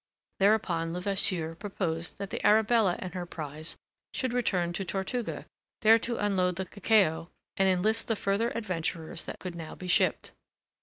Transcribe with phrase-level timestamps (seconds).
[0.39, 3.77] Thereupon Levasseur proposed that the Arabella and her prize
[4.15, 5.45] should return to Tortuga
[5.83, 10.31] there to unload the cacao and enlist the further adventurers that could now be shipped.